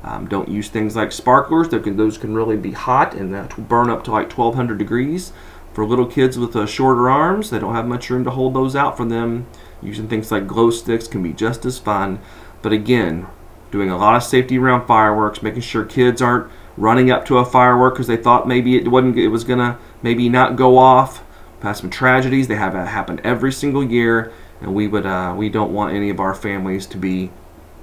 Um, 0.05 0.29
don't 0.29 0.49
use 0.49 0.69
things 0.69 0.95
like 0.95 1.11
sparklers; 1.11 1.69
can, 1.69 1.97
those 1.97 2.19
can 2.19 2.35
really 2.35 2.57
be 2.57 2.73
hot 2.73 3.15
and 3.15 3.35
that 3.35 3.57
will 3.57 3.65
burn 3.65 3.91
up 3.91 4.05
to 4.05 4.13
like 4.13 4.31
1,200 4.31 4.79
degrees. 4.79 5.33
For 5.73 5.85
little 5.85 6.07
kids 6.07 6.39
with 6.39 6.55
uh, 6.55 6.67
shorter 6.67 7.11
arms, 7.11 7.51
they 7.51 7.59
don't 7.59 7.75
have 7.75 7.87
much 7.87 8.09
room 8.09 8.23
to 8.25 8.31
hold 8.31 8.55
those 8.55 8.77
out 8.77 8.97
for 8.97 9.05
them. 9.05 9.47
Using 9.83 10.09
things 10.09 10.33
like 10.33 10.47
glow 10.47 10.71
sticks 10.71 11.07
can 11.07 11.23
be 11.23 11.33
just 11.33 11.65
as 11.65 11.79
fun. 11.79 12.19
But 12.63 12.73
again, 12.73 13.27
doing 13.71 13.91
a 13.91 13.99
lot 13.99 14.17
of 14.17 14.23
safety 14.23 14.59
around 14.59 14.87
fireworks, 14.87 15.43
making 15.43 15.63
sure 15.63 15.85
kids 15.85 16.23
aren't 16.23 16.51
running 16.77 17.11
up 17.11 17.25
to 17.27 17.39
a 17.39 17.45
firework 17.45 17.95
because 17.95 18.07
they 18.07 18.17
thought 18.17 18.49
maybe 18.49 18.77
it 18.77 18.89
wasn't 18.89 19.17
it 19.17 19.29
was 19.29 19.45
gonna 19.45 19.79
maybe 20.03 20.29
not 20.29 20.57
go 20.57 20.79
off. 20.79 21.23
Past 21.61 21.81
some 21.81 21.91
tragedies, 21.91 22.49
they 22.49 22.57
have 22.57 22.75
happen 22.75 23.21
every 23.25 23.53
single 23.53 23.83
year, 23.83 24.33
and 24.61 24.75
we 24.75 24.87
would 24.87 25.07
uh, 25.07 25.35
we 25.37 25.49
don't 25.49 25.73
want 25.73 25.95
any 25.95 26.11
of 26.11 26.21
our 26.21 26.35
families 26.35 26.87
to 26.87 26.99
be 26.99 27.31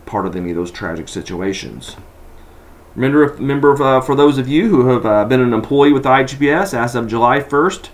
part 0.05 0.25
of 0.25 0.35
any 0.35 0.51
of 0.51 0.55
those 0.55 0.71
tragic 0.71 1.07
situations. 1.09 1.95
Remember, 2.95 3.33
remember 3.33 3.81
uh, 3.81 4.01
for 4.01 4.15
those 4.15 4.37
of 4.37 4.47
you 4.47 4.69
who 4.69 4.87
have 4.89 5.05
uh, 5.05 5.25
been 5.25 5.41
an 5.41 5.53
employee 5.53 5.93
with 5.93 6.03
IHBS 6.03 6.77
as 6.77 6.93
of 6.93 7.07
July 7.07 7.39
1st, 7.39 7.89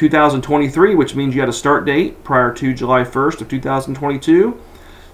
2023, 0.00 0.94
which 0.94 1.14
means 1.14 1.34
you 1.34 1.40
had 1.40 1.48
a 1.50 1.52
start 1.52 1.84
date 1.84 2.24
prior 2.24 2.50
to 2.54 2.72
July 2.72 3.02
1st 3.02 3.42
of 3.42 3.48
2022, 3.50 4.58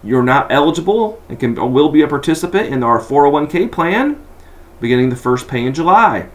you're 0.04 0.22
not 0.22 0.46
eligible 0.52 1.20
and 1.28 1.40
can 1.40 1.56
will 1.72 1.88
be 1.88 2.02
a 2.02 2.06
participant 2.06 2.72
in 2.72 2.84
our 2.84 3.00
401k 3.00 3.72
plan 3.72 4.24
beginning 4.80 5.08
the 5.08 5.16
first 5.16 5.48
pay 5.48 5.66
in 5.66 5.74
July. 5.74 6.28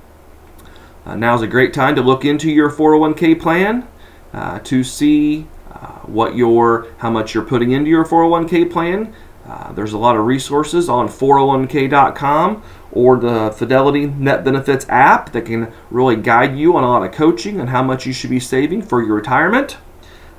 Uh, 1.05 1.15
now 1.15 1.33
is 1.33 1.41
a 1.41 1.47
great 1.47 1.73
time 1.73 1.95
to 1.95 2.01
look 2.01 2.25
into 2.25 2.51
your 2.51 2.69
401k 2.69 3.39
plan 3.39 3.87
uh, 4.33 4.59
to 4.59 4.83
see 4.83 5.47
uh, 5.71 5.99
what 5.99 6.35
your 6.35 6.87
how 6.97 7.09
much 7.09 7.33
you're 7.33 7.45
putting 7.45 7.71
into 7.71 7.89
your 7.89 8.03
401k 8.03 8.69
plan. 8.69 9.13
Uh, 9.45 9.71
there's 9.71 9.93
a 9.93 9.97
lot 9.97 10.17
of 10.17 10.25
resources 10.25 10.89
on 10.89 11.07
401k.com 11.07 12.61
or 12.91 13.17
the 13.17 13.51
Fidelity 13.51 14.07
Net 14.07 14.43
Benefits 14.43 14.85
app 14.89 15.31
that 15.31 15.45
can 15.45 15.71
really 15.89 16.15
guide 16.15 16.57
you 16.57 16.75
on 16.75 16.83
a 16.83 16.87
lot 16.87 17.03
of 17.03 17.11
coaching 17.11 17.59
on 17.59 17.67
how 17.67 17.83
much 17.83 18.05
you 18.05 18.13
should 18.13 18.29
be 18.29 18.39
saving 18.39 18.81
for 18.81 19.01
your 19.01 19.15
retirement. 19.15 19.77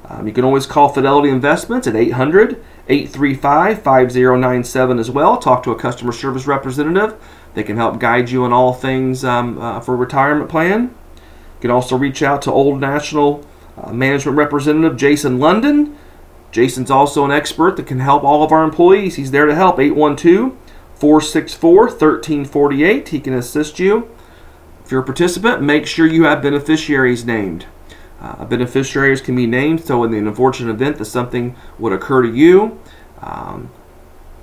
Um, 0.05 0.27
you 0.27 0.33
can 0.33 0.45
always 0.45 0.67
call 0.67 0.89
Fidelity 0.89 1.29
Investments 1.31 1.87
at 1.87 1.97
800 1.97 2.63
835 2.89 3.83
5097 3.83 4.99
as 4.99 5.11
well. 5.11 5.39
Talk 5.39 5.63
to 5.63 5.71
a 5.71 5.79
customer 5.79 6.13
service 6.13 6.47
representative. 6.47 7.15
They 7.55 7.63
can 7.63 7.77
help 7.77 8.01
guide 8.01 8.31
you 8.31 8.45
on 8.45 8.53
all 8.53 8.73
things 8.73 9.25
um, 9.25 9.59
uh, 9.59 9.81
for 9.81 9.97
retirement 9.97 10.51
plan. 10.51 10.95
You 11.15 11.61
can 11.61 11.71
also 11.71 11.97
reach 11.97 12.23
out 12.23 12.43
to 12.43 12.53
Old 12.53 12.81
National 12.81 13.47
uh, 13.77 13.93
Management 13.93 14.37
Representative 14.37 14.97
Jason 14.97 15.39
London. 15.39 15.97
Jason's 16.51 16.91
also 16.91 17.25
an 17.25 17.31
expert 17.31 17.77
that 17.77 17.87
can 17.87 18.01
help 18.01 18.25
all 18.25 18.43
of 18.43 18.53
our 18.53 18.65
employees. 18.65 19.15
He's 19.15 19.31
there 19.31 19.47
to 19.47 19.55
help. 19.55 19.79
812 19.79 20.57
464 21.03 21.87
1348. 21.87 23.09
He 23.09 23.19
can 23.19 23.35
assist 23.35 23.81
you. 23.81 24.09
If 24.85 24.93
you're 24.93 25.01
a 25.01 25.05
participant, 25.05 25.61
make 25.61 25.85
sure 25.85 26.07
you 26.07 26.23
have 26.23 26.43
beneficiaries 26.43 27.25
named. 27.25 27.67
Uh, 28.21 28.45
beneficiaries 28.45 29.21
can 29.21 29.35
be 29.35 29.49
named 29.49 29.85
so 29.85 30.05
in 30.05 30.13
the 30.13 30.19
unfortunate 30.19 30.71
event 30.71 30.99
that 30.99 31.07
something 31.07 31.57
would 31.81 31.93
occur 31.93 32.23
to 32.23 32.33
you, 32.33 32.79
um, 33.21 33.69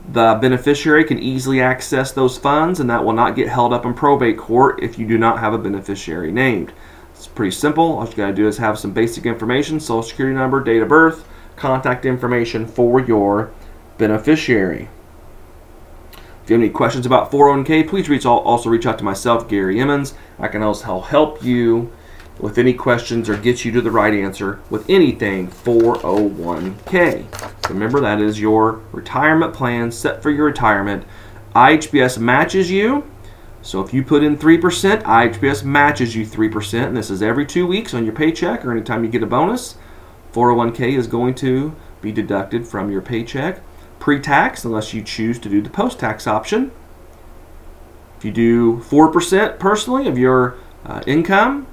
the 0.05 0.37
beneficiary 0.41 1.05
can 1.05 1.17
easily 1.17 1.61
access 1.61 2.11
those 2.11 2.37
funds 2.37 2.81
and 2.81 2.89
that 2.89 3.05
will 3.05 3.13
not 3.13 3.37
get 3.37 3.47
held 3.47 3.71
up 3.71 3.85
in 3.85 3.93
probate 3.93 4.37
court 4.37 4.83
if 4.83 4.99
you 4.99 5.07
do 5.07 5.17
not 5.17 5.39
have 5.39 5.53
a 5.53 5.57
beneficiary 5.57 6.29
named. 6.29 6.73
It's 7.11 7.25
pretty 7.25 7.51
simple. 7.51 7.99
All 7.99 8.05
you 8.05 8.15
got 8.15 8.27
to 8.27 8.33
do 8.33 8.49
is 8.49 8.57
have 8.57 8.77
some 8.77 8.91
basic 8.91 9.25
information 9.25 9.79
social 9.79 10.03
security 10.03 10.35
number, 10.35 10.61
date 10.61 10.81
of 10.81 10.89
birth, 10.89 11.25
contact 11.55 12.05
information 12.05 12.67
for 12.67 12.99
your 12.99 13.49
beneficiary. 13.97 14.89
If 16.49 16.53
you 16.53 16.57
have 16.57 16.63
any 16.63 16.73
questions 16.73 17.05
about 17.05 17.31
401k, 17.31 17.87
please 17.87 18.09
reach 18.09 18.25
also 18.25 18.71
reach 18.71 18.87
out 18.87 18.97
to 18.97 19.03
myself, 19.03 19.47
Gary 19.47 19.79
Emmons. 19.79 20.15
I 20.39 20.47
can 20.47 20.63
also 20.63 20.99
help 20.99 21.43
you 21.43 21.91
with 22.39 22.57
any 22.57 22.73
questions 22.73 23.29
or 23.29 23.37
get 23.37 23.63
you 23.63 23.71
to 23.73 23.81
the 23.81 23.91
right 23.91 24.15
answer 24.15 24.59
with 24.67 24.89
anything 24.89 25.49
401k. 25.49 27.69
Remember, 27.69 27.99
that 27.99 28.19
is 28.19 28.39
your 28.39 28.81
retirement 28.91 29.53
plan 29.53 29.91
set 29.91 30.23
for 30.23 30.31
your 30.31 30.45
retirement. 30.45 31.05
IHBS 31.55 32.17
matches 32.17 32.71
you. 32.71 33.07
So 33.61 33.81
if 33.81 33.93
you 33.93 34.03
put 34.03 34.23
in 34.23 34.35
3%, 34.35 35.03
IHBS 35.03 35.63
matches 35.63 36.15
you 36.15 36.25
3%, 36.25 36.87
and 36.87 36.97
this 36.97 37.11
is 37.11 37.21
every 37.21 37.45
two 37.45 37.67
weeks 37.67 37.93
on 37.93 38.05
your 38.05 38.15
paycheck 38.15 38.65
or 38.65 38.71
anytime 38.71 39.03
you 39.03 39.11
get 39.11 39.21
a 39.21 39.27
bonus. 39.27 39.77
401k 40.33 40.97
is 40.97 41.05
going 41.05 41.35
to 41.35 41.75
be 42.01 42.11
deducted 42.11 42.67
from 42.67 42.89
your 42.89 43.03
paycheck 43.03 43.61
pre 44.09 44.19
tax 44.19 44.65
unless 44.65 44.91
you 44.91 45.03
choose 45.03 45.37
to 45.37 45.47
do 45.47 45.61
the 45.61 45.69
post 45.69 45.99
tax 45.99 46.25
option. 46.25 46.71
If 48.17 48.25
you 48.25 48.31
do 48.31 48.77
4% 48.77 49.59
personally 49.59 50.07
of 50.07 50.17
your 50.17 50.55
uh, 50.83 51.03
income, 51.05 51.67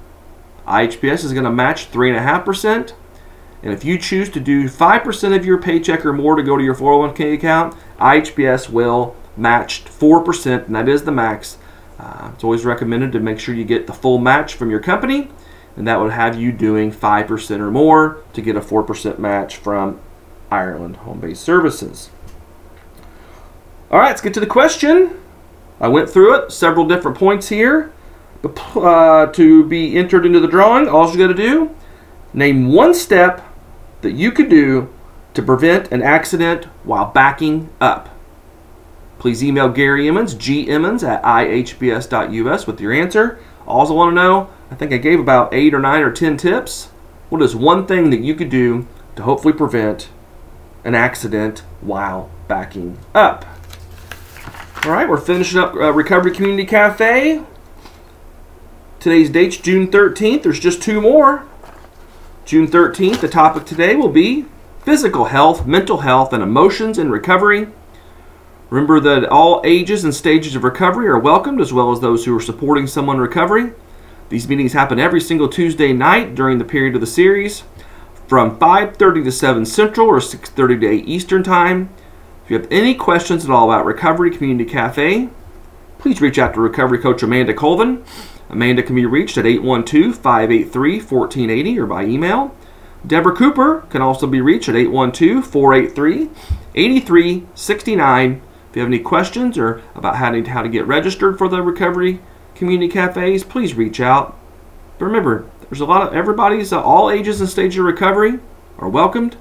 IHBS 0.67 1.23
is 1.23 1.33
going 1.33 1.45
to 1.45 1.51
match 1.51 1.91
3.5%. 1.91 2.93
And 3.63 3.73
if 3.73 3.83
you 3.83 3.97
choose 3.97 4.29
to 4.29 4.39
do 4.39 4.69
5% 4.69 5.35
of 5.35 5.47
your 5.47 5.59
paycheck 5.59 6.05
or 6.05 6.13
more 6.13 6.35
to 6.35 6.43
go 6.43 6.55
to 6.55 6.63
your 6.63 6.75
401k 6.75 7.33
account, 7.33 7.75
IHBS 7.99 8.69
will 8.69 9.15
match 9.35 9.85
4%, 9.85 10.67
and 10.67 10.75
that 10.75 10.87
is 10.87 11.05
the 11.05 11.11
max. 11.11 11.57
Uh, 11.97 12.29
it's 12.35 12.43
always 12.43 12.65
recommended 12.65 13.13
to 13.13 13.19
make 13.19 13.39
sure 13.39 13.55
you 13.55 13.65
get 13.65 13.87
the 13.87 13.93
full 13.93 14.19
match 14.19 14.53
from 14.53 14.69
your 14.69 14.79
company, 14.79 15.31
and 15.75 15.87
that 15.87 15.99
would 15.99 16.11
have 16.11 16.39
you 16.39 16.51
doing 16.51 16.91
5% 16.91 17.59
or 17.59 17.71
more 17.71 18.21
to 18.33 18.43
get 18.43 18.55
a 18.55 18.61
4% 18.61 19.17
match 19.17 19.55
from 19.55 19.99
Ireland 20.51 20.97
Home 20.97 21.19
Based 21.19 21.41
Services. 21.41 22.11
All 23.89 23.99
right, 23.99 24.09
let's 24.09 24.21
get 24.21 24.33
to 24.33 24.41
the 24.41 24.45
question. 24.45 25.17
I 25.79 25.87
went 25.87 26.09
through 26.09 26.35
it, 26.35 26.51
several 26.51 26.85
different 26.85 27.17
points 27.17 27.47
here. 27.47 27.93
Uh, 28.75 29.27
to 29.27 29.63
be 29.65 29.95
entered 29.97 30.25
into 30.25 30.39
the 30.39 30.47
drawing, 30.47 30.87
all 30.87 31.09
you 31.09 31.17
got 31.17 31.27
to 31.27 31.33
do, 31.33 31.75
name 32.33 32.71
one 32.71 32.93
step 32.93 33.43
that 34.01 34.11
you 34.11 34.31
could 34.31 34.49
do 34.49 34.93
to 35.33 35.41
prevent 35.41 35.91
an 35.91 36.01
accident 36.01 36.65
while 36.83 37.11
backing 37.11 37.69
up. 37.79 38.09
Please 39.19 39.43
email 39.43 39.69
Gary 39.69 40.07
Emmons, 40.07 40.35
gemmons 40.35 41.07
at 41.07 41.23
ihbs.us 41.23 42.67
with 42.67 42.81
your 42.81 42.93
answer. 42.93 43.39
Also 43.65 43.93
want 43.93 44.11
to 44.11 44.15
know, 44.15 44.49
I 44.69 44.75
think 44.75 44.93
I 44.93 44.97
gave 44.97 45.19
about 45.19 45.53
eight 45.53 45.73
or 45.73 45.79
nine 45.79 46.01
or 46.01 46.11
ten 46.11 46.37
tips. 46.37 46.89
What 47.29 47.41
is 47.41 47.55
one 47.55 47.87
thing 47.87 48.09
that 48.11 48.21
you 48.21 48.35
could 48.35 48.49
do 48.49 48.85
to 49.15 49.23
hopefully 49.23 49.53
prevent 49.53 50.09
an 50.83 50.93
accident 50.93 51.59
while 51.81 52.29
backing 52.47 52.97
up? 53.15 53.45
All 54.87 54.93
right, 54.93 55.09
we're 55.09 55.17
finishing 55.17 55.59
up 55.59 55.73
uh, 55.73 55.91
Recovery 55.91 56.31
Community 56.31 56.65
Cafe. 56.65 57.43
Today's 59.01 59.29
date's 59.29 59.57
June 59.57 59.91
13th. 59.91 60.43
There's 60.43 60.61
just 60.61 60.81
two 60.81 61.01
more. 61.01 61.45
June 62.45 62.69
13th, 62.69 63.19
the 63.19 63.27
topic 63.27 63.65
today 63.65 63.97
will 63.97 64.07
be 64.07 64.45
physical 64.85 65.25
health, 65.25 65.67
mental 65.67 65.97
health, 65.97 66.31
and 66.31 66.41
emotions 66.41 66.97
in 66.97 67.11
recovery. 67.11 67.67
Remember 68.69 69.01
that 69.01 69.27
all 69.27 69.59
ages 69.65 70.05
and 70.05 70.15
stages 70.15 70.55
of 70.55 70.63
recovery 70.63 71.09
are 71.09 71.19
welcomed, 71.19 71.59
as 71.59 71.73
well 71.73 71.91
as 71.91 71.99
those 71.99 72.23
who 72.23 72.33
are 72.33 72.41
supporting 72.41 72.87
someone 72.87 73.17
recovering. 73.17 73.75
These 74.29 74.47
meetings 74.47 74.71
happen 74.71 75.01
every 75.01 75.19
single 75.19 75.49
Tuesday 75.49 75.91
night 75.91 76.33
during 76.33 76.59
the 76.59 76.63
period 76.63 76.95
of 76.95 77.01
the 77.01 77.07
series, 77.07 77.65
from 78.25 78.57
5:30 78.57 79.25
to 79.25 79.33
7 79.33 79.65
Central 79.65 80.07
or 80.07 80.21
6:30 80.21 80.79
to 80.79 80.87
8 80.87 81.09
Eastern 81.09 81.43
Time. 81.43 81.89
If 82.47 82.51
you 82.51 82.59
have 82.59 82.71
any 82.71 82.95
questions 82.95 83.43
at 83.43 83.51
all 83.51 83.69
about 83.69 83.85
Recovery 83.85 84.31
Community 84.31 84.63
Cafe, 84.63 85.27
please 85.99 86.21
reach 86.21 86.39
out 86.39 86.53
to 86.53 86.61
Recovery 86.61 86.97
Coach 86.97 87.21
Amanda 87.21 87.53
Colvin. 87.53 88.05
Amanda 88.49 88.81
can 88.81 88.95
be 88.95 89.05
reached 89.05 89.37
at 89.37 89.45
812 89.45 90.15
583 90.15 91.01
1480 91.01 91.77
or 91.77 91.85
by 91.85 92.05
email. 92.05 92.55
Deborah 93.05 93.35
Cooper 93.35 93.81
can 93.89 94.01
also 94.01 94.27
be 94.27 94.39
reached 94.39 94.69
at 94.69 94.77
812 94.77 95.45
483 95.45 96.29
8369. 96.73 98.41
If 98.69 98.75
you 98.77 98.81
have 98.81 98.87
any 98.87 98.99
questions 98.99 99.57
or 99.57 99.81
about 99.93 100.15
how 100.15 100.31
to, 100.31 100.41
how 100.45 100.61
to 100.61 100.69
get 100.69 100.87
registered 100.87 101.37
for 101.37 101.49
the 101.49 101.61
Recovery 101.61 102.21
Community 102.55 102.87
Cafes, 102.87 103.43
please 103.43 103.73
reach 103.73 103.99
out. 103.99 104.39
But 104.97 105.07
remember, 105.07 105.49
there's 105.63 105.81
a 105.81 105.85
lot 105.85 106.07
of 106.07 106.13
everybody's 106.13 106.71
uh, 106.71 106.81
all 106.81 107.11
ages 107.11 107.41
and 107.41 107.49
stages 107.49 107.79
of 107.79 107.83
recovery 107.83 108.39
are 108.77 108.87
welcomed, 108.87 109.35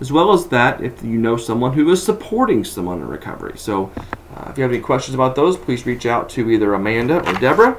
as 0.00 0.12
well 0.12 0.32
as 0.32 0.48
that 0.48 0.82
if 0.82 1.02
you 1.02 1.18
know 1.18 1.36
someone 1.36 1.72
who 1.72 1.90
is 1.90 2.02
supporting 2.02 2.64
someone 2.64 2.98
in 2.98 3.08
recovery. 3.08 3.56
So, 3.56 3.90
uh, 4.34 4.50
if 4.50 4.58
you 4.58 4.62
have 4.62 4.72
any 4.72 4.80
questions 4.80 5.14
about 5.14 5.34
those, 5.34 5.56
please 5.56 5.86
reach 5.86 6.04
out 6.04 6.28
to 6.30 6.50
either 6.50 6.74
Amanda 6.74 7.26
or 7.26 7.32
Deborah. 7.34 7.76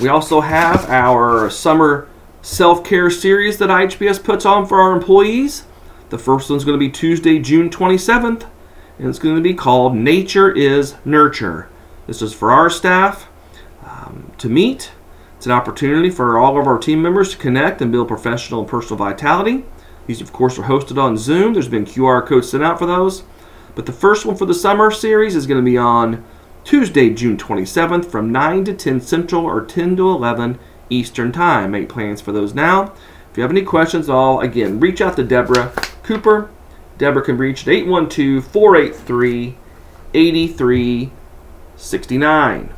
We 0.00 0.08
also 0.08 0.40
have 0.40 0.88
our 0.88 1.50
summer 1.50 2.08
self 2.42 2.84
care 2.84 3.10
series 3.10 3.58
that 3.58 3.68
IHBS 3.68 4.22
puts 4.22 4.44
on 4.44 4.66
for 4.66 4.80
our 4.80 4.92
employees. 4.92 5.64
The 6.10 6.18
first 6.18 6.48
one's 6.48 6.64
going 6.64 6.78
to 6.78 6.84
be 6.84 6.90
Tuesday, 6.90 7.38
June 7.38 7.68
27th, 7.68 8.46
and 8.98 9.08
it's 9.08 9.18
going 9.18 9.36
to 9.36 9.42
be 9.42 9.54
called 9.54 9.94
Nature 9.94 10.50
is 10.50 10.94
Nurture. 11.04 11.68
This 12.06 12.22
is 12.22 12.32
for 12.32 12.50
our 12.50 12.70
staff 12.70 13.28
um, 13.84 14.32
to 14.38 14.48
meet. 14.48 14.92
It's 15.36 15.46
an 15.46 15.52
opportunity 15.52 16.10
for 16.10 16.38
all 16.38 16.58
of 16.58 16.66
our 16.66 16.78
team 16.78 17.02
members 17.02 17.32
to 17.32 17.36
connect 17.36 17.82
and 17.82 17.92
build 17.92 18.08
professional 18.08 18.60
and 18.60 18.68
personal 18.68 18.96
vitality. 18.96 19.64
These, 20.08 20.20
of 20.22 20.32
course, 20.32 20.58
are 20.58 20.64
hosted 20.64 21.00
on 21.00 21.16
Zoom. 21.18 21.52
There's 21.52 21.68
been 21.68 21.84
QR 21.84 22.26
codes 22.26 22.50
sent 22.50 22.64
out 22.64 22.78
for 22.78 22.86
those. 22.86 23.24
But 23.74 23.84
the 23.84 23.92
first 23.92 24.24
one 24.24 24.36
for 24.36 24.46
the 24.46 24.54
summer 24.54 24.90
series 24.90 25.36
is 25.36 25.46
going 25.46 25.62
to 25.62 25.70
be 25.70 25.76
on 25.76 26.24
Tuesday, 26.64 27.10
June 27.10 27.36
27th 27.36 28.06
from 28.06 28.32
9 28.32 28.64
to 28.64 28.72
10 28.72 29.02
Central 29.02 29.44
or 29.44 29.66
10 29.66 29.96
to 29.96 30.08
11 30.08 30.58
Eastern 30.88 31.30
Time. 31.30 31.72
Make 31.72 31.90
plans 31.90 32.22
for 32.22 32.32
those 32.32 32.54
now. 32.54 32.94
If 33.30 33.36
you 33.36 33.42
have 33.42 33.50
any 33.50 33.60
questions 33.60 34.08
at 34.08 34.14
all, 34.14 34.40
again, 34.40 34.80
reach 34.80 35.02
out 35.02 35.16
to 35.16 35.24
Deborah 35.24 35.74
Cooper. 36.02 36.48
Deborah 36.96 37.22
can 37.22 37.36
reach 37.36 37.68
at 37.68 37.68
812 37.68 38.46
483 38.46 39.58
8369. 40.14 42.72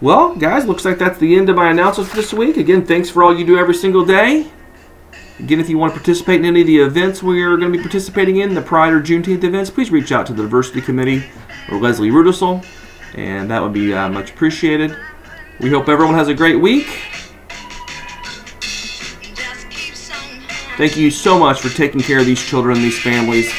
Well, 0.00 0.36
guys, 0.36 0.66
looks 0.66 0.84
like 0.84 0.98
that's 0.98 1.18
the 1.18 1.34
end 1.34 1.48
of 1.48 1.56
my 1.56 1.72
announcements 1.72 2.10
for 2.10 2.16
this 2.16 2.32
week. 2.32 2.58
Again, 2.58 2.86
thanks 2.86 3.10
for 3.10 3.24
all 3.24 3.36
you 3.36 3.44
do 3.44 3.58
every 3.58 3.74
single 3.74 4.04
day. 4.04 4.52
Again, 5.38 5.60
if 5.60 5.68
you 5.68 5.76
want 5.76 5.92
to 5.92 5.98
participate 5.98 6.40
in 6.40 6.46
any 6.46 6.62
of 6.62 6.66
the 6.66 6.78
events 6.78 7.22
we 7.22 7.42
are 7.42 7.58
going 7.58 7.70
to 7.70 7.76
be 7.76 7.82
participating 7.82 8.36
in, 8.36 8.54
the 8.54 8.62
Pride 8.62 8.92
or 8.94 9.02
Juneteenth 9.02 9.44
events, 9.44 9.68
please 9.68 9.90
reach 9.90 10.10
out 10.10 10.26
to 10.26 10.32
the 10.32 10.42
Diversity 10.42 10.80
Committee 10.80 11.24
or 11.70 11.78
Leslie 11.78 12.10
Rudisell, 12.10 12.64
and 13.14 13.50
that 13.50 13.62
would 13.62 13.74
be 13.74 13.92
uh, 13.92 14.08
much 14.08 14.30
appreciated. 14.30 14.96
We 15.60 15.68
hope 15.68 15.88
everyone 15.88 16.14
has 16.14 16.28
a 16.28 16.34
great 16.34 16.56
week. 16.56 16.86
Thank 20.78 20.96
you 20.96 21.10
so 21.10 21.38
much 21.38 21.60
for 21.60 21.68
taking 21.68 22.00
care 22.00 22.18
of 22.18 22.26
these 22.26 22.42
children, 22.42 22.78
these 22.78 22.98
families, 22.98 23.52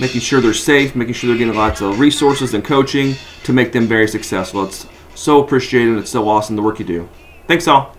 making 0.00 0.20
sure 0.20 0.40
they're 0.40 0.54
safe, 0.54 0.94
making 0.94 1.14
sure 1.14 1.28
they're 1.28 1.38
getting 1.38 1.54
lots 1.54 1.80
of 1.80 1.98
resources 1.98 2.54
and 2.54 2.64
coaching 2.64 3.16
to 3.42 3.52
make 3.52 3.72
them 3.72 3.86
very 3.86 4.06
successful. 4.06 4.64
It's 4.64 4.86
so 5.16 5.42
appreciated. 5.42 5.98
It's 5.98 6.10
so 6.10 6.28
awesome 6.28 6.54
the 6.54 6.62
work 6.62 6.78
you 6.78 6.84
do. 6.84 7.08
Thanks 7.48 7.66
all. 7.66 7.97